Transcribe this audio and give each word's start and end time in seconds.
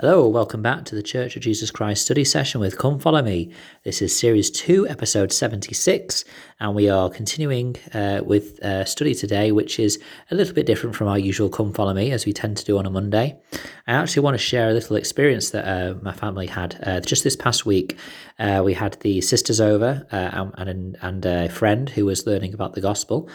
Hello, 0.00 0.26
welcome 0.26 0.60
back 0.60 0.84
to 0.86 0.96
the 0.96 1.04
Church 1.04 1.36
of 1.36 1.42
Jesus 1.42 1.70
Christ 1.70 2.02
study 2.02 2.24
session 2.24 2.60
with 2.60 2.76
Come 2.78 2.98
Follow 2.98 3.22
Me. 3.22 3.52
This 3.84 4.02
is 4.02 4.18
series 4.18 4.50
2, 4.50 4.88
episode 4.88 5.32
76, 5.32 6.24
and 6.58 6.74
we 6.74 6.90
are 6.90 7.08
continuing 7.08 7.76
uh, 7.92 8.20
with 8.24 8.58
a 8.58 8.84
study 8.86 9.14
today, 9.14 9.52
which 9.52 9.78
is 9.78 10.02
a 10.32 10.34
little 10.34 10.52
bit 10.52 10.66
different 10.66 10.96
from 10.96 11.06
our 11.06 11.16
usual 11.16 11.48
Come 11.48 11.72
Follow 11.72 11.94
Me, 11.94 12.10
as 12.10 12.26
we 12.26 12.32
tend 12.32 12.56
to 12.56 12.64
do 12.64 12.76
on 12.76 12.86
a 12.86 12.90
Monday. 12.90 13.38
I 13.86 13.92
actually 13.92 14.24
want 14.24 14.34
to 14.34 14.42
share 14.42 14.68
a 14.68 14.72
little 14.72 14.96
experience 14.96 15.50
that 15.50 15.64
uh, 15.64 15.94
my 16.02 16.12
family 16.12 16.48
had 16.48 16.76
uh, 16.82 16.98
just 16.98 17.22
this 17.22 17.36
past 17.36 17.64
week. 17.64 17.96
Uh, 18.36 18.62
we 18.64 18.74
had 18.74 18.94
the 19.02 19.20
sisters 19.20 19.60
over 19.60 20.04
uh, 20.10 20.50
and, 20.56 20.96
and 21.02 21.24
a 21.24 21.48
friend 21.48 21.88
who 21.88 22.04
was 22.04 22.26
learning 22.26 22.52
about 22.52 22.72
the 22.72 22.80
gospel. 22.80 23.30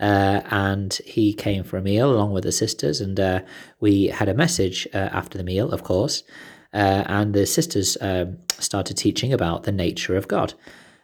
Uh, 0.00 0.40
and 0.50 0.94
he 1.04 1.32
came 1.32 1.62
for 1.62 1.76
a 1.76 1.82
meal 1.82 2.10
along 2.10 2.32
with 2.32 2.44
the 2.44 2.52
sisters, 2.52 3.00
and 3.00 3.18
uh, 3.20 3.40
we 3.80 4.08
had 4.08 4.28
a 4.28 4.34
message 4.34 4.88
uh, 4.92 4.98
after 5.12 5.38
the 5.38 5.44
meal, 5.44 5.70
of 5.70 5.84
course. 5.84 6.24
Uh, 6.72 7.04
and 7.06 7.34
the 7.34 7.46
sisters 7.46 7.96
um, 8.00 8.36
started 8.58 8.96
teaching 8.96 9.32
about 9.32 9.62
the 9.62 9.70
nature 9.70 10.16
of 10.16 10.26
God 10.26 10.54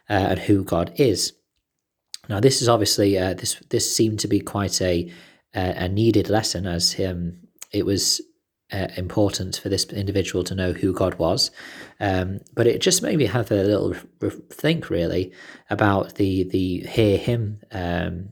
uh, 0.09 0.13
and 0.31 0.39
who 0.39 0.65
God 0.65 0.91
is. 0.97 1.31
Now, 2.27 2.41
this 2.41 2.61
is 2.61 2.67
obviously 2.67 3.17
uh, 3.17 3.33
this 3.33 3.55
this 3.69 3.95
seemed 3.95 4.19
to 4.19 4.27
be 4.27 4.39
quite 4.39 4.81
a 4.81 5.11
a 5.53 5.89
needed 5.89 6.29
lesson, 6.29 6.65
as 6.65 6.97
um, 6.99 7.39
it 7.73 7.85
was 7.85 8.21
uh, 8.71 8.87
important 8.95 9.57
for 9.57 9.69
this 9.69 9.85
individual 9.85 10.43
to 10.45 10.55
know 10.55 10.71
who 10.73 10.93
God 10.93 11.15
was. 11.15 11.51
Um, 11.99 12.39
but 12.53 12.67
it 12.67 12.81
just 12.81 13.01
made 13.01 13.17
me 13.17 13.25
have 13.25 13.51
a 13.51 13.63
little 13.63 13.93
think, 14.49 14.89
really, 14.89 15.33
about 15.69 16.15
the 16.15 16.43
the 16.43 16.79
hear 16.87 17.17
Him 17.17 17.61
um, 17.71 18.29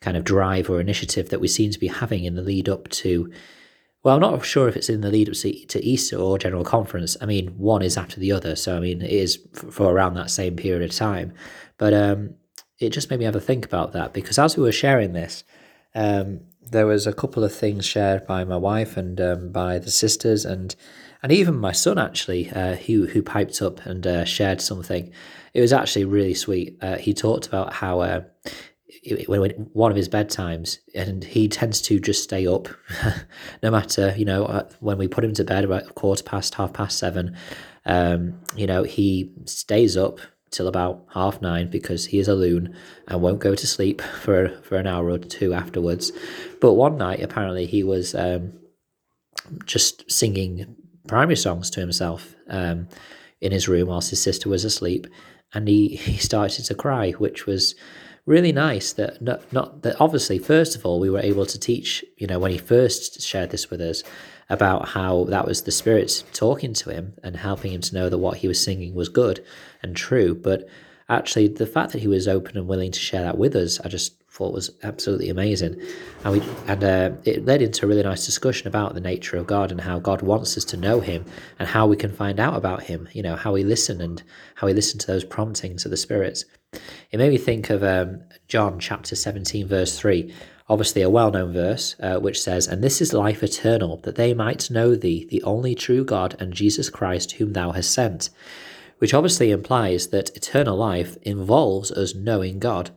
kind 0.00 0.16
of 0.16 0.24
drive 0.24 0.70
or 0.70 0.80
initiative 0.80 1.30
that 1.30 1.40
we 1.40 1.48
seem 1.48 1.70
to 1.70 1.78
be 1.78 1.88
having 1.88 2.24
in 2.24 2.34
the 2.34 2.42
lead 2.42 2.68
up 2.68 2.88
to. 2.88 3.30
Well, 4.02 4.14
I'm 4.14 4.20
not 4.20 4.44
sure 4.44 4.68
if 4.68 4.76
it's 4.76 4.88
in 4.88 5.00
the 5.00 5.10
lead 5.10 5.28
up 5.28 5.34
to 5.34 5.84
Easter 5.84 6.16
or 6.16 6.38
General 6.38 6.64
Conference. 6.64 7.16
I 7.20 7.26
mean, 7.26 7.48
one 7.58 7.82
is 7.82 7.96
after 7.96 8.20
the 8.20 8.32
other, 8.32 8.54
so 8.54 8.76
I 8.76 8.80
mean, 8.80 9.02
it 9.02 9.10
is 9.10 9.38
for 9.52 9.92
around 9.92 10.14
that 10.14 10.30
same 10.30 10.56
period 10.56 10.88
of 10.88 10.96
time. 10.96 11.32
But 11.78 11.94
um, 11.94 12.34
it 12.78 12.90
just 12.90 13.10
made 13.10 13.18
me 13.18 13.24
have 13.24 13.36
a 13.36 13.40
think 13.40 13.64
about 13.64 13.92
that 13.92 14.12
because 14.12 14.38
as 14.38 14.56
we 14.56 14.62
were 14.62 14.72
sharing 14.72 15.12
this, 15.12 15.42
um, 15.94 16.40
there 16.70 16.86
was 16.86 17.06
a 17.06 17.12
couple 17.12 17.42
of 17.42 17.54
things 17.54 17.84
shared 17.84 18.26
by 18.26 18.44
my 18.44 18.56
wife 18.56 18.96
and 18.96 19.20
um, 19.20 19.50
by 19.50 19.78
the 19.78 19.90
sisters 19.90 20.44
and 20.44 20.76
and 21.22 21.32
even 21.32 21.56
my 21.56 21.72
son 21.72 21.98
actually 21.98 22.50
uh, 22.50 22.76
who 22.76 23.06
who 23.06 23.22
piped 23.22 23.60
up 23.60 23.84
and 23.84 24.06
uh, 24.06 24.24
shared 24.24 24.60
something. 24.60 25.10
It 25.54 25.60
was 25.60 25.72
actually 25.72 26.04
really 26.04 26.34
sweet. 26.34 26.76
Uh, 26.80 26.96
he 26.96 27.12
talked 27.12 27.46
about 27.46 27.72
how 27.72 28.00
uh, 28.00 28.22
one 29.72 29.90
of 29.90 29.96
his 29.96 30.08
bedtimes, 30.08 30.78
and 30.94 31.22
he 31.22 31.48
tends 31.48 31.80
to 31.82 32.00
just 32.00 32.22
stay 32.22 32.46
up, 32.46 32.68
no 33.62 33.70
matter 33.70 34.14
you 34.16 34.24
know 34.24 34.44
uh, 34.44 34.68
when 34.80 34.98
we 34.98 35.08
put 35.08 35.24
him 35.24 35.34
to 35.34 35.44
bed 35.44 35.64
about 35.64 35.94
quarter 35.94 36.22
past, 36.22 36.54
half 36.54 36.72
past 36.72 36.98
seven. 36.98 37.36
Um, 37.84 38.40
you 38.54 38.66
know 38.66 38.82
he 38.82 39.32
stays 39.46 39.96
up 39.96 40.20
till 40.50 40.68
about 40.68 41.04
half 41.12 41.40
nine 41.42 41.68
because 41.70 42.06
he 42.06 42.18
is 42.18 42.28
a 42.28 42.34
loon 42.34 42.74
and 43.06 43.20
won't 43.20 43.40
go 43.40 43.54
to 43.54 43.66
sleep 43.66 44.00
for 44.22 44.48
for 44.62 44.76
an 44.76 44.86
hour 44.86 45.10
or 45.10 45.18
two 45.18 45.52
afterwards. 45.54 46.12
But 46.60 46.74
one 46.74 46.96
night, 46.96 47.22
apparently, 47.22 47.66
he 47.66 47.82
was 47.82 48.14
um, 48.14 48.52
just 49.64 50.10
singing 50.10 50.76
primary 51.06 51.36
songs 51.36 51.70
to 51.70 51.80
himself 51.80 52.34
um, 52.48 52.88
in 53.40 53.52
his 53.52 53.68
room 53.68 53.88
whilst 53.88 54.10
his 54.10 54.22
sister 54.22 54.48
was 54.48 54.64
asleep, 54.64 55.06
and 55.54 55.68
he 55.68 55.88
he 55.96 56.16
started 56.16 56.64
to 56.64 56.74
cry, 56.74 57.12
which 57.12 57.46
was 57.46 57.74
really 58.28 58.52
nice 58.52 58.92
that 58.92 59.22
not, 59.22 59.50
not 59.54 59.82
that 59.82 59.98
obviously 59.98 60.38
first 60.38 60.76
of 60.76 60.84
all 60.84 61.00
we 61.00 61.08
were 61.08 61.18
able 61.20 61.46
to 61.46 61.58
teach 61.58 62.04
you 62.18 62.26
know 62.26 62.38
when 62.38 62.50
he 62.50 62.58
first 62.58 63.22
shared 63.22 63.48
this 63.48 63.70
with 63.70 63.80
us 63.80 64.02
about 64.50 64.88
how 64.88 65.24
that 65.24 65.46
was 65.46 65.62
the 65.62 65.70
spirit 65.70 66.22
talking 66.34 66.74
to 66.74 66.90
him 66.90 67.14
and 67.24 67.36
helping 67.36 67.72
him 67.72 67.80
to 67.80 67.94
know 67.94 68.10
that 68.10 68.18
what 68.18 68.36
he 68.36 68.46
was 68.46 68.62
singing 68.62 68.94
was 68.94 69.08
good 69.08 69.44
and 69.82 69.94
true. 69.94 70.34
But 70.34 70.68
actually 71.08 71.48
the 71.48 71.66
fact 71.66 71.92
that 71.92 72.00
he 72.00 72.08
was 72.08 72.28
open 72.28 72.56
and 72.58 72.68
willing 72.68 72.92
to 72.92 72.98
share 72.98 73.22
that 73.22 73.38
with 73.38 73.56
us 73.56 73.80
i 73.80 73.88
just 73.88 74.17
thought 74.38 74.54
was 74.54 74.70
absolutely 74.82 75.28
amazing 75.28 75.80
and 76.24 76.32
we 76.32 76.42
and 76.66 76.84
uh, 76.84 77.10
it 77.24 77.44
led 77.44 77.60
into 77.60 77.84
a 77.84 77.88
really 77.88 78.02
nice 78.02 78.24
discussion 78.24 78.68
about 78.68 78.94
the 78.94 79.00
nature 79.00 79.36
of 79.36 79.46
god 79.46 79.70
and 79.70 79.80
how 79.80 79.98
god 79.98 80.22
wants 80.22 80.56
us 80.56 80.64
to 80.64 80.76
know 80.76 81.00
him 81.00 81.24
and 81.58 81.68
how 81.68 81.86
we 81.86 81.96
can 81.96 82.12
find 82.12 82.38
out 82.38 82.54
about 82.54 82.84
him 82.84 83.08
you 83.12 83.22
know 83.22 83.36
how 83.36 83.52
we 83.52 83.64
listen 83.64 84.00
and 84.00 84.22
how 84.54 84.66
we 84.66 84.72
listen 84.72 84.98
to 84.98 85.06
those 85.06 85.24
promptings 85.24 85.84
of 85.84 85.90
the 85.90 85.96
spirits 85.96 86.44
it 87.10 87.16
made 87.16 87.30
me 87.30 87.38
think 87.38 87.70
of 87.70 87.82
um, 87.82 88.20
John 88.46 88.78
chapter 88.78 89.16
17, 89.16 89.66
verse 89.66 89.98
3, 89.98 90.34
obviously 90.68 91.00
a 91.00 91.08
well 91.08 91.30
known 91.30 91.52
verse, 91.52 91.96
uh, 92.00 92.18
which 92.18 92.40
says, 92.40 92.66
And 92.66 92.84
this 92.84 93.00
is 93.00 93.14
life 93.14 93.42
eternal, 93.42 93.96
that 94.02 94.16
they 94.16 94.34
might 94.34 94.70
know 94.70 94.94
thee, 94.94 95.26
the 95.30 95.42
only 95.44 95.74
true 95.74 96.04
God, 96.04 96.36
and 96.38 96.52
Jesus 96.52 96.90
Christ, 96.90 97.32
whom 97.32 97.54
thou 97.54 97.72
hast 97.72 97.90
sent. 97.90 98.28
Which 98.98 99.14
obviously 99.14 99.50
implies 99.50 100.08
that 100.08 100.36
eternal 100.36 100.76
life 100.76 101.16
involves 101.22 101.90
us 101.90 102.14
knowing 102.14 102.58
God. 102.58 102.90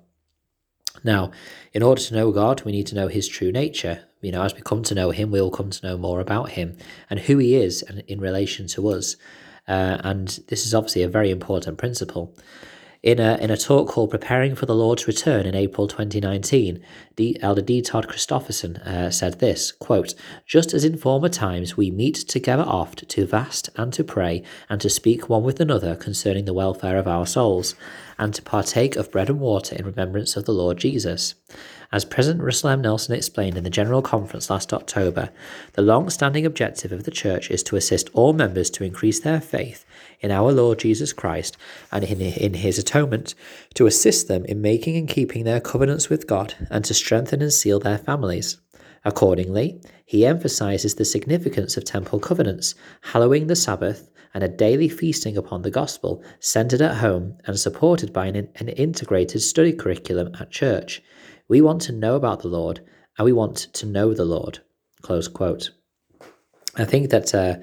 Now, 1.04 1.32
in 1.74 1.84
order 1.84 2.02
to 2.02 2.14
know 2.14 2.32
God, 2.32 2.64
we 2.64 2.72
need 2.72 2.88
to 2.88 2.96
know 2.96 3.08
his 3.08 3.28
true 3.28 3.52
nature. 3.52 4.04
You 4.22 4.32
know, 4.32 4.44
as 4.44 4.54
we 4.54 4.62
come 4.62 4.84
to 4.84 4.96
know 4.96 5.12
him, 5.12 5.32
we'll 5.32 5.52
come 5.52 5.70
to 5.70 5.88
know 5.88 5.98
more 5.98 6.20
about 6.20 6.52
him 6.52 6.78
and 7.10 7.20
who 7.20 7.38
he 7.38 7.56
is 7.56 7.82
and 7.82 8.00
in 8.08 8.20
relation 8.20 8.68
to 8.68 8.90
us. 8.90 9.16
Uh, 9.68 9.98
and 10.04 10.40
this 10.48 10.66
is 10.66 10.74
obviously 10.74 11.04
a 11.04 11.08
very 11.08 11.32
important 11.32 11.78
principle. 11.78 12.36
In 13.04 13.20
a, 13.20 13.36
in 13.38 13.50
a 13.50 13.58
talk 13.58 13.88
called 13.88 14.12
Preparing 14.12 14.54
for 14.54 14.68
the 14.68 14.76
Lord's 14.76 15.08
Return 15.08 15.48
in 15.48 15.56
April 15.56 15.88
2019, 15.88 16.84
D, 17.16 17.36
Elder 17.42 17.64
D. 17.64 17.82
Todd 17.82 18.08
Christofferson 18.08 18.78
uh, 18.86 19.10
said 19.10 19.40
this, 19.40 19.72
quote, 19.72 20.14
Just 20.46 20.72
as 20.72 20.86
in 20.86 20.98
former 20.98 21.28
times 21.28 21.76
we 21.76 21.90
meet 21.90 22.14
together 22.14 22.62
oft 22.62 23.10
to 23.10 23.26
fast 23.26 23.72
and 23.76 23.92
to 23.94 24.04
pray 24.04 24.44
and 24.70 24.80
to 24.82 24.88
speak 24.88 25.28
one 25.28 25.42
with 25.42 25.60
another 25.60 25.96
concerning 25.96 26.46
the 26.46 26.54
welfare 26.54 27.00
of 27.00 27.08
our 27.08 27.26
souls, 27.26 27.74
and 28.20 28.36
to 28.36 28.44
partake 28.44 28.96
of 28.96 29.10
bread 29.10 29.32
and 29.32 29.40
water 29.40 29.76
in 29.76 29.84
remembrance 29.84 30.36
of 30.36 30.46
the 30.46 30.54
Lord 30.54 30.78
Jesus. 30.78 31.34
As 31.94 32.06
President 32.06 32.42
Russell 32.42 32.70
M. 32.70 32.80
Nelson 32.80 33.14
explained 33.14 33.58
in 33.58 33.66
the 33.66 33.70
General 33.70 34.02
Conference 34.02 34.50
last 34.50 34.72
October, 34.72 35.30
the 35.74 35.82
long 35.82 36.10
standing 36.10 36.46
objective 36.46 36.94
of 36.94 37.04
the 37.04 37.12
Church 37.12 37.52
is 37.52 37.64
to 37.64 37.76
assist 37.76 38.10
all 38.14 38.32
members 38.32 38.70
to 38.70 38.86
increase 38.86 39.20
their 39.20 39.42
faith 39.42 39.84
in 40.22 40.32
our 40.32 40.54
Lord 40.54 40.80
Jesus 40.80 41.12
Christ 41.12 41.58
and 41.92 42.06
in, 42.06 42.22
in 42.22 42.54
His 42.54 42.80
atonement, 42.80 43.36
to 43.74 43.88
assist 43.88 44.30
them 44.30 44.46
in 44.46 44.62
making 44.62 44.96
and 44.96 45.10
keeping 45.10 45.44
their 45.44 45.60
covenants 45.60 46.08
with 46.08 46.28
God, 46.28 46.56
and 46.70 46.86
to 46.86 46.94
strengthen 46.94 47.42
and 47.42 47.52
seal 47.52 47.80
their 47.80 47.98
families. 47.98 48.58
Accordingly, 49.04 49.82
he 50.06 50.26
emphasizes 50.26 50.96
the 50.96 51.04
significance 51.04 51.76
of 51.76 51.84
temple 51.84 52.20
covenants, 52.20 52.74
hallowing 53.02 53.48
the 53.48 53.56
Sabbath, 53.58 54.10
and 54.34 54.46
a 54.46 54.48
daily 54.48 54.88
feasting 54.88 55.36
upon 55.36 55.64
the 55.64 55.72
gospel, 55.72 56.24
centered 56.40 56.82
at 56.82 56.98
home 56.98 57.38
and 57.46 57.60
supported 57.60 58.14
by 58.14 58.28
an, 58.28 58.48
an 58.56 58.70
integrated 58.70 59.42
study 59.42 59.74
curriculum 59.74 60.34
at 60.40 60.52
church. 60.52 61.02
We 61.52 61.60
want 61.60 61.82
to 61.82 61.92
know 61.92 62.16
about 62.16 62.44
the 62.44 62.48
Lord, 62.48 62.80
and 63.18 63.26
we 63.26 63.34
want 63.34 63.58
to 63.74 63.86
know 63.86 64.14
the 64.14 64.24
Lord. 64.24 64.60
Close 65.02 65.28
quote. 65.28 65.72
I 66.78 66.86
think 66.86 67.10
that 67.10 67.36
uh, 67.36 67.58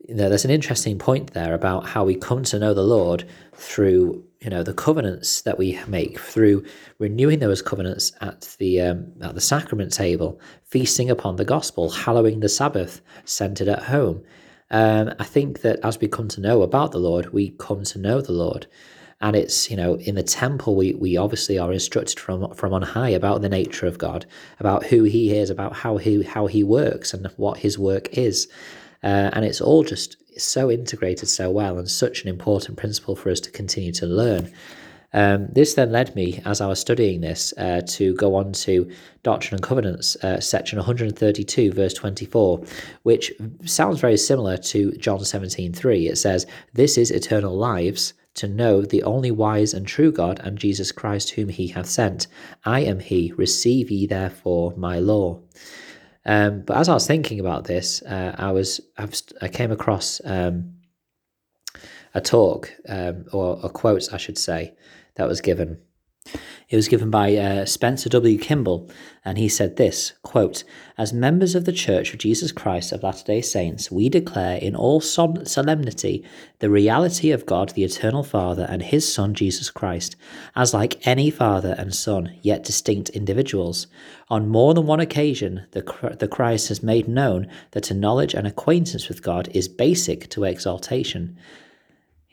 you 0.00 0.16
know 0.16 0.28
there's 0.28 0.44
an 0.44 0.50
interesting 0.50 0.98
point 0.98 1.32
there 1.32 1.54
about 1.54 1.86
how 1.86 2.02
we 2.02 2.16
come 2.16 2.42
to 2.42 2.58
know 2.58 2.74
the 2.74 2.82
Lord 2.82 3.28
through 3.54 4.24
you 4.40 4.50
know 4.50 4.64
the 4.64 4.74
covenants 4.74 5.42
that 5.42 5.58
we 5.58 5.78
make 5.86 6.18
through 6.18 6.64
renewing 6.98 7.38
those 7.38 7.62
covenants 7.62 8.10
at 8.20 8.56
the 8.58 8.80
um, 8.80 9.12
at 9.22 9.36
the 9.36 9.40
sacrament 9.40 9.92
table, 9.92 10.40
feasting 10.64 11.08
upon 11.08 11.36
the 11.36 11.44
gospel, 11.44 11.88
hallowing 11.88 12.40
the 12.40 12.48
Sabbath, 12.48 13.00
centered 13.26 13.68
at 13.68 13.84
home. 13.84 14.24
Um, 14.72 15.14
I 15.20 15.24
think 15.24 15.60
that 15.60 15.78
as 15.84 16.00
we 16.00 16.08
come 16.08 16.26
to 16.26 16.40
know 16.40 16.62
about 16.62 16.90
the 16.90 16.98
Lord, 16.98 17.32
we 17.32 17.50
come 17.50 17.84
to 17.84 17.98
know 18.00 18.20
the 18.20 18.32
Lord 18.32 18.66
and 19.20 19.36
it's 19.36 19.70
you 19.70 19.76
know 19.76 19.94
in 19.96 20.14
the 20.14 20.22
temple 20.22 20.76
we 20.76 20.94
we 20.94 21.16
obviously 21.16 21.58
are 21.58 21.72
instructed 21.72 22.18
from 22.18 22.52
from 22.54 22.72
on 22.72 22.82
high 22.82 23.10
about 23.10 23.42
the 23.42 23.48
nature 23.48 23.86
of 23.86 23.98
God, 23.98 24.26
about 24.58 24.84
who 24.86 25.04
He 25.04 25.36
is, 25.36 25.50
about 25.50 25.74
how 25.74 25.96
he 25.98 26.22
how 26.22 26.46
He 26.46 26.62
works 26.62 27.12
and 27.12 27.26
what 27.36 27.58
His 27.58 27.78
work 27.78 28.08
is, 28.16 28.48
uh, 29.02 29.30
and 29.32 29.44
it's 29.44 29.60
all 29.60 29.84
just 29.84 30.16
so 30.40 30.70
integrated 30.70 31.28
so 31.28 31.50
well 31.50 31.78
and 31.78 31.90
such 31.90 32.22
an 32.22 32.28
important 32.28 32.78
principle 32.78 33.16
for 33.16 33.30
us 33.30 33.40
to 33.40 33.50
continue 33.50 33.92
to 33.92 34.06
learn. 34.06 34.50
Um, 35.12 35.48
this 35.50 35.74
then 35.74 35.90
led 35.90 36.14
me, 36.14 36.40
as 36.44 36.60
I 36.60 36.68
was 36.68 36.78
studying 36.78 37.20
this, 37.20 37.52
uh, 37.58 37.80
to 37.84 38.14
go 38.14 38.36
on 38.36 38.52
to 38.52 38.88
Doctrine 39.24 39.56
and 39.56 39.62
Covenants, 39.62 40.14
uh, 40.22 40.38
section 40.38 40.78
132, 40.78 41.72
verse 41.72 41.94
24, 41.94 42.62
which 43.02 43.32
sounds 43.64 44.00
very 44.00 44.16
similar 44.16 44.56
to 44.56 44.92
John 44.92 45.24
17:3. 45.24 46.08
It 46.08 46.16
says, 46.16 46.46
"This 46.74 46.96
is 46.96 47.10
eternal 47.10 47.56
lives." 47.56 48.14
To 48.40 48.48
know 48.48 48.82
the 48.82 49.02
only 49.02 49.30
wise 49.30 49.74
and 49.74 49.86
true 49.86 50.10
God 50.10 50.40
and 50.42 50.58
Jesus 50.58 50.92
Christ 50.92 51.30
whom 51.30 51.48
he 51.48 51.68
hath 51.68 51.86
sent. 51.86 52.26
I 52.64 52.80
am 52.80 53.00
he, 53.00 53.32
receive 53.36 53.90
ye 53.90 54.06
therefore 54.06 54.72
my 54.76 54.98
law. 54.98 55.40
Um, 56.24 56.62
but 56.62 56.76
as 56.76 56.88
I 56.88 56.94
was 56.94 57.06
thinking 57.06 57.40
about 57.40 57.64
this, 57.64 58.02
uh, 58.02 58.34
I 58.38 58.52
was 58.52 58.80
I've, 58.98 59.14
i 59.40 59.48
came 59.48 59.70
across 59.70 60.20
um, 60.24 60.74
a 62.14 62.20
talk 62.20 62.72
um, 62.88 63.26
or 63.32 63.58
a 63.62 63.68
quote, 63.68 64.12
I 64.12 64.16
should 64.16 64.38
say, 64.38 64.74
that 65.16 65.28
was 65.28 65.40
given 65.40 65.78
It 66.70 66.76
was 66.76 66.86
given 66.86 67.10
by 67.10 67.34
uh, 67.34 67.66
Spencer 67.66 68.08
W. 68.10 68.38
Kimball, 68.38 68.88
and 69.24 69.38
he 69.38 69.48
said 69.48 69.74
this 69.74 70.12
quote, 70.22 70.62
As 70.96 71.12
members 71.12 71.56
of 71.56 71.64
the 71.64 71.72
Church 71.72 72.12
of 72.12 72.20
Jesus 72.20 72.52
Christ 72.52 72.92
of 72.92 73.02
Latter 73.02 73.24
day 73.24 73.40
Saints, 73.40 73.90
we 73.90 74.08
declare 74.08 74.56
in 74.56 74.76
all 74.76 75.00
solemnity 75.00 76.24
the 76.60 76.70
reality 76.70 77.32
of 77.32 77.44
God, 77.44 77.70
the 77.70 77.82
Eternal 77.82 78.22
Father, 78.22 78.68
and 78.70 78.82
His 78.82 79.12
Son, 79.12 79.34
Jesus 79.34 79.68
Christ, 79.68 80.14
as 80.54 80.72
like 80.72 81.04
any 81.04 81.28
Father 81.28 81.74
and 81.76 81.92
Son, 81.92 82.38
yet 82.40 82.62
distinct 82.62 83.08
individuals. 83.08 83.88
On 84.28 84.48
more 84.48 84.72
than 84.72 84.86
one 84.86 85.00
occasion, 85.00 85.66
the, 85.72 86.16
the 86.20 86.28
Christ 86.28 86.68
has 86.68 86.84
made 86.84 87.08
known 87.08 87.48
that 87.72 87.90
a 87.90 87.94
knowledge 87.94 88.32
and 88.32 88.46
acquaintance 88.46 89.08
with 89.08 89.24
God 89.24 89.48
is 89.52 89.66
basic 89.66 90.30
to 90.30 90.44
exaltation. 90.44 91.36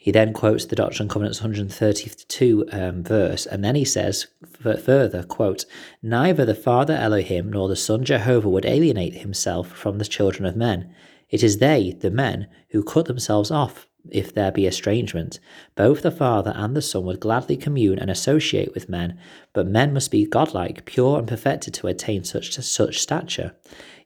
He 0.07 0.13
then 0.13 0.31
quotes 0.31 0.63
the 0.63 0.75
Doctrine 0.77 1.07
and 1.07 1.09
Covenants 1.09 1.41
132 1.41 2.69
um, 2.71 3.03
verse, 3.03 3.45
and 3.45 3.61
then 3.61 3.75
he 3.75 3.83
says 3.83 4.27
further, 4.57 5.23
quote, 5.23 5.65
Neither 6.01 6.45
the 6.45 6.55
Father 6.55 6.93
Elohim 6.93 7.51
nor 7.51 7.67
the 7.67 7.75
Son 7.75 8.05
Jehovah 8.05 8.47
would 8.47 8.65
alienate 8.65 9.15
himself 9.15 9.67
from 9.67 9.97
the 9.97 10.05
children 10.05 10.45
of 10.45 10.55
men. 10.55 10.95
It 11.29 11.43
is 11.43 11.57
they, 11.57 11.91
the 11.99 12.09
men, 12.09 12.47
who 12.69 12.85
cut 12.85 13.07
themselves 13.07 13.51
off 13.51 13.85
if 14.09 14.33
there 14.33 14.49
be 14.49 14.65
estrangement. 14.65 15.41
Both 15.75 16.03
the 16.03 16.11
Father 16.11 16.53
and 16.55 16.73
the 16.73 16.81
Son 16.81 17.03
would 17.03 17.19
gladly 17.19 17.57
commune 17.57 17.99
and 17.99 18.09
associate 18.09 18.73
with 18.73 18.87
men, 18.87 19.19
but 19.51 19.67
men 19.67 19.93
must 19.93 20.09
be 20.09 20.25
godlike, 20.25 20.85
pure, 20.85 21.19
and 21.19 21.27
perfected 21.27 21.73
to 21.73 21.87
attain 21.87 22.23
such 22.23 22.55
such 22.55 23.01
stature. 23.01 23.57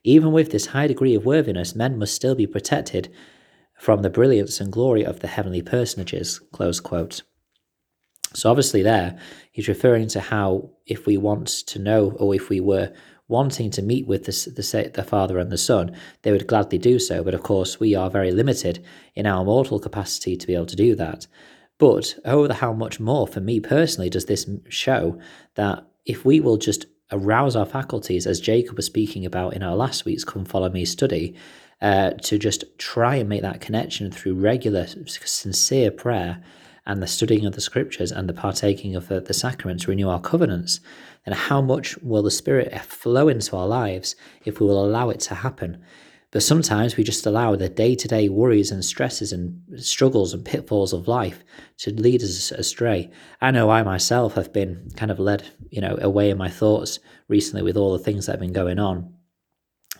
Even 0.02 0.32
with 0.32 0.50
this 0.50 0.66
high 0.66 0.88
degree 0.88 1.14
of 1.14 1.24
worthiness, 1.24 1.76
men 1.76 1.96
must 1.96 2.12
still 2.12 2.34
be 2.34 2.48
protected 2.48 3.08
from 3.82 4.02
the 4.02 4.10
brilliance 4.10 4.60
and 4.60 4.70
glory 4.70 5.04
of 5.04 5.18
the 5.18 5.26
heavenly 5.26 5.60
personages. 5.60 6.38
Close 6.52 6.78
quote. 6.78 7.22
So 8.32 8.48
obviously, 8.48 8.80
there 8.80 9.18
he's 9.50 9.66
referring 9.66 10.06
to 10.08 10.20
how 10.20 10.70
if 10.86 11.04
we 11.04 11.16
want 11.16 11.48
to 11.48 11.80
know, 11.80 12.12
or 12.12 12.32
if 12.32 12.48
we 12.48 12.60
were 12.60 12.92
wanting 13.26 13.72
to 13.72 13.82
meet 13.82 14.06
with 14.06 14.24
the, 14.26 14.50
the, 14.52 14.92
the 14.94 15.02
Father 15.02 15.36
and 15.36 15.50
the 15.50 15.58
Son, 15.58 15.96
they 16.22 16.30
would 16.30 16.46
gladly 16.46 16.78
do 16.78 17.00
so. 17.00 17.24
But 17.24 17.34
of 17.34 17.42
course, 17.42 17.80
we 17.80 17.96
are 17.96 18.08
very 18.08 18.30
limited 18.30 18.84
in 19.16 19.26
our 19.26 19.44
mortal 19.44 19.80
capacity 19.80 20.36
to 20.36 20.46
be 20.46 20.54
able 20.54 20.66
to 20.66 20.76
do 20.76 20.94
that. 20.94 21.26
But 21.78 22.14
oh, 22.24 22.52
how 22.52 22.72
much 22.72 23.00
more 23.00 23.26
for 23.26 23.40
me 23.40 23.58
personally 23.58 24.10
does 24.10 24.26
this 24.26 24.48
show 24.68 25.18
that 25.56 25.84
if 26.06 26.24
we 26.24 26.38
will 26.38 26.56
just 26.56 26.86
arouse 27.12 27.54
our 27.54 27.66
faculties, 27.66 28.26
as 28.26 28.40
Jacob 28.40 28.76
was 28.76 28.86
speaking 28.86 29.24
about 29.24 29.54
in 29.54 29.62
our 29.62 29.76
last 29.76 30.04
week's 30.04 30.24
Come 30.24 30.44
Follow 30.44 30.70
Me 30.70 30.84
study, 30.84 31.34
uh, 31.80 32.10
to 32.22 32.38
just 32.38 32.64
try 32.78 33.16
and 33.16 33.28
make 33.28 33.42
that 33.42 33.60
connection 33.60 34.10
through 34.10 34.34
regular, 34.34 34.86
sincere 34.86 35.90
prayer 35.90 36.42
and 36.86 37.02
the 37.02 37.06
studying 37.06 37.46
of 37.46 37.54
the 37.54 37.60
scriptures 37.60 38.10
and 38.10 38.28
the 38.28 38.34
partaking 38.34 38.96
of 38.96 39.08
the, 39.08 39.20
the 39.20 39.34
sacraments 39.34 39.86
renew 39.86 40.08
our 40.08 40.20
covenants, 40.20 40.80
then 41.24 41.34
how 41.34 41.60
much 41.60 41.96
will 41.98 42.22
the 42.22 42.30
Spirit 42.30 42.76
flow 42.80 43.28
into 43.28 43.56
our 43.56 43.66
lives 43.66 44.16
if 44.44 44.58
we 44.58 44.66
will 44.66 44.84
allow 44.84 45.10
it 45.10 45.20
to 45.20 45.34
happen? 45.34 45.82
But 46.32 46.42
sometimes 46.42 46.96
we 46.96 47.04
just 47.04 47.26
allow 47.26 47.54
the 47.54 47.68
day 47.68 47.94
to 47.94 48.08
day 48.08 48.28
worries 48.28 48.72
and 48.72 48.84
stresses 48.84 49.32
and 49.32 49.62
struggles 49.76 50.34
and 50.34 50.44
pitfalls 50.44 50.92
of 50.92 51.06
life 51.06 51.44
to 51.78 51.92
lead 51.92 52.22
us 52.22 52.50
astray. 52.50 53.10
I 53.40 53.50
know 53.50 53.70
I 53.70 53.82
myself 53.82 54.34
have 54.34 54.52
been 54.52 54.90
kind 54.96 55.10
of 55.10 55.20
led, 55.20 55.44
you 55.70 55.80
know, 55.80 55.98
away 56.00 56.30
in 56.30 56.38
my 56.38 56.48
thoughts 56.48 56.98
recently 57.28 57.62
with 57.62 57.76
all 57.76 57.92
the 57.92 58.02
things 58.02 58.26
that 58.26 58.32
have 58.32 58.40
been 58.40 58.52
going 58.52 58.78
on 58.78 59.12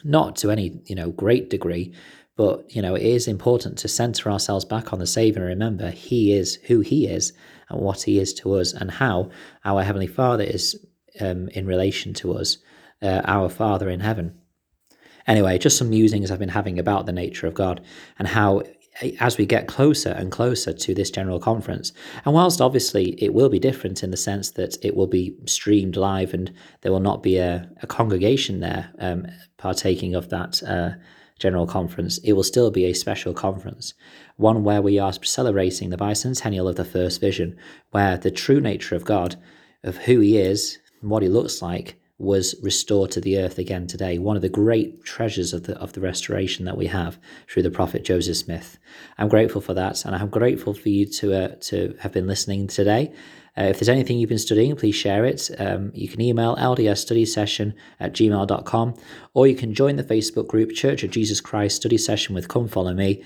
not 0.04 0.36
to 0.36 0.50
any 0.50 0.80
you 0.86 0.94
know 0.94 1.10
great 1.10 1.50
degree 1.50 1.94
but 2.36 2.74
you 2.74 2.82
know 2.82 2.94
it 2.94 3.02
is 3.02 3.28
important 3.28 3.78
to 3.78 3.88
center 3.88 4.30
ourselves 4.30 4.64
back 4.64 4.92
on 4.92 4.98
the 4.98 5.06
savior 5.06 5.42
and 5.42 5.48
remember 5.48 5.90
he 5.90 6.32
is 6.32 6.56
who 6.66 6.80
he 6.80 7.06
is 7.06 7.32
and 7.68 7.80
what 7.80 8.02
he 8.02 8.18
is 8.18 8.34
to 8.34 8.54
us 8.54 8.72
and 8.72 8.90
how 8.90 9.30
our 9.64 9.82
heavenly 9.82 10.06
father 10.06 10.44
is 10.44 10.84
um, 11.20 11.48
in 11.50 11.66
relation 11.66 12.12
to 12.14 12.34
us 12.34 12.58
uh, 13.02 13.20
our 13.24 13.48
father 13.48 13.88
in 13.88 14.00
heaven 14.00 14.38
anyway 15.26 15.58
just 15.58 15.78
some 15.78 15.90
musings 15.90 16.30
i've 16.30 16.38
been 16.38 16.48
having 16.48 16.78
about 16.78 17.06
the 17.06 17.12
nature 17.12 17.46
of 17.46 17.54
god 17.54 17.80
and 18.18 18.28
how 18.28 18.62
as 19.20 19.38
we 19.38 19.46
get 19.46 19.68
closer 19.68 20.10
and 20.10 20.30
closer 20.30 20.72
to 20.72 20.94
this 20.94 21.10
general 21.10 21.40
conference. 21.40 21.92
And 22.24 22.34
whilst 22.34 22.60
obviously 22.60 23.12
it 23.22 23.32
will 23.32 23.48
be 23.48 23.58
different 23.58 24.02
in 24.02 24.10
the 24.10 24.16
sense 24.16 24.50
that 24.52 24.76
it 24.84 24.94
will 24.94 25.06
be 25.06 25.34
streamed 25.46 25.96
live 25.96 26.34
and 26.34 26.52
there 26.82 26.92
will 26.92 27.00
not 27.00 27.22
be 27.22 27.38
a, 27.38 27.68
a 27.82 27.86
congregation 27.86 28.60
there 28.60 28.92
um, 28.98 29.26
partaking 29.56 30.14
of 30.14 30.28
that 30.28 30.62
uh, 30.62 30.90
general 31.38 31.66
conference, 31.66 32.18
it 32.18 32.34
will 32.34 32.42
still 32.42 32.70
be 32.70 32.84
a 32.84 32.92
special 32.92 33.34
conference, 33.34 33.94
one 34.36 34.62
where 34.62 34.82
we 34.82 34.98
are 34.98 35.12
celebrating 35.12 35.90
the 35.90 35.96
bicentennial 35.96 36.68
of 36.68 36.76
the 36.76 36.84
first 36.84 37.20
vision, 37.20 37.56
where 37.90 38.16
the 38.16 38.30
true 38.30 38.60
nature 38.60 38.94
of 38.94 39.04
God, 39.04 39.36
of 39.82 39.96
who 39.96 40.20
He 40.20 40.38
is, 40.38 40.78
and 41.00 41.10
what 41.10 41.22
He 41.22 41.28
looks 41.28 41.60
like, 41.60 42.00
was 42.22 42.54
restored 42.62 43.10
to 43.10 43.20
the 43.20 43.36
earth 43.38 43.58
again 43.58 43.86
today. 43.86 44.16
One 44.18 44.36
of 44.36 44.42
the 44.42 44.48
great 44.48 45.04
treasures 45.04 45.52
of 45.52 45.64
the 45.64 45.76
of 45.78 45.92
the 45.92 46.00
restoration 46.00 46.64
that 46.64 46.76
we 46.76 46.86
have 46.86 47.18
through 47.48 47.64
the 47.64 47.70
prophet 47.70 48.04
Joseph 48.04 48.36
Smith. 48.36 48.78
I'm 49.18 49.28
grateful 49.28 49.60
for 49.60 49.74
that, 49.74 50.04
and 50.04 50.14
I'm 50.14 50.28
grateful 50.28 50.72
for 50.72 50.88
you 50.88 51.04
to 51.06 51.34
uh, 51.34 51.48
to 51.62 51.96
have 52.00 52.12
been 52.12 52.26
listening 52.26 52.68
today. 52.68 53.12
Uh, 53.58 53.64
if 53.64 53.78
there's 53.78 53.88
anything 53.88 54.18
you've 54.18 54.30
been 54.30 54.38
studying, 54.38 54.74
please 54.76 54.94
share 54.94 55.26
it. 55.26 55.50
Um, 55.58 55.90
you 55.94 56.08
can 56.08 56.22
email 56.22 56.56
ldsstudysession 56.56 57.74
at 58.00 58.14
gmail.com, 58.14 58.94
or 59.34 59.46
you 59.46 59.54
can 59.54 59.74
join 59.74 59.96
the 59.96 60.04
Facebook 60.04 60.46
group 60.46 60.72
Church 60.72 61.02
of 61.02 61.10
Jesus 61.10 61.40
Christ 61.40 61.76
Study 61.76 61.98
Session 61.98 62.34
with 62.34 62.48
Come 62.48 62.66
Follow 62.66 62.94
Me. 62.94 63.22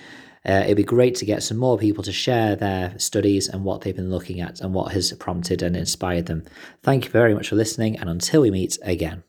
Uh, 0.48 0.62
it'd 0.64 0.76
be 0.76 0.84
great 0.84 1.14
to 1.16 1.24
get 1.24 1.42
some 1.42 1.56
more 1.56 1.76
people 1.76 2.04
to 2.04 2.12
share 2.12 2.54
their 2.54 2.96
studies 2.98 3.48
and 3.48 3.64
what 3.64 3.80
they've 3.80 3.96
been 3.96 4.10
looking 4.10 4.40
at 4.40 4.60
and 4.60 4.72
what 4.72 4.92
has 4.92 5.12
prompted 5.14 5.62
and 5.62 5.76
inspired 5.76 6.26
them. 6.26 6.44
Thank 6.82 7.06
you 7.06 7.10
very 7.10 7.34
much 7.34 7.48
for 7.48 7.56
listening, 7.56 7.98
and 7.98 8.08
until 8.08 8.42
we 8.42 8.50
meet 8.50 8.78
again. 8.82 9.24